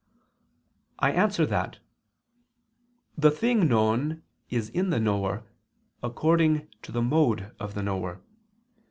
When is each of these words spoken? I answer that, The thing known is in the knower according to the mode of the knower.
I 0.97 1.11
answer 1.11 1.45
that, 1.45 1.77
The 3.15 3.29
thing 3.29 3.67
known 3.67 4.23
is 4.49 4.69
in 4.69 4.89
the 4.89 4.99
knower 4.99 5.45
according 6.01 6.69
to 6.81 6.91
the 6.91 7.03
mode 7.03 7.55
of 7.59 7.75
the 7.75 7.83
knower. 7.83 8.19